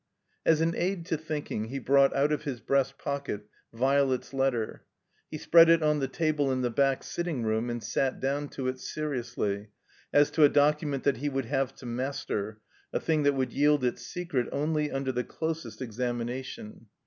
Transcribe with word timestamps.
As 0.47 0.61
an 0.61 0.73
aid 0.75 1.05
to 1.05 1.15
thinking 1.15 1.65
he 1.65 1.77
brought 1.77 2.11
out 2.15 2.31
of 2.31 2.41
his 2.41 2.59
breast 2.59 2.97
pocket 2.97 3.45
Violet's 3.71 4.33
letter. 4.33 4.83
He 5.29 5.37
spread 5.37 5.69
it 5.69 5.83
on 5.83 5.99
the 5.99 6.07
table 6.07 6.51
in 6.51 6.63
the 6.63 6.71
back 6.71 7.03
sitting 7.03 7.43
room 7.43 7.69
and 7.69 7.83
sat 7.83 8.19
down 8.19 8.49
to 8.49 8.67
it, 8.67 8.79
seriously, 8.79 9.67
as 10.11 10.31
to 10.31 10.43
a 10.43 10.49
doctunent 10.49 11.03
that 11.03 11.17
he 11.17 11.29
would 11.29 11.45
have 11.45 11.75
to 11.75 11.85
master, 11.85 12.61
a 12.91 12.99
thing 12.99 13.21
that 13.21 13.33
would 13.35 13.51
3deld 13.51 13.83
its 13.83 14.01
secret 14.01 14.49
only 14.51 14.89
tmder 14.89 15.13
the 15.13 15.23
dosest 15.23 15.83
examination. 15.83 16.87